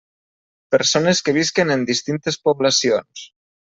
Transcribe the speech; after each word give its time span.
Persones 0.75 1.21
que 1.27 1.35
visquen 1.37 1.75
en 1.75 1.83
distintes 1.93 2.39
poblacions. 2.49 3.29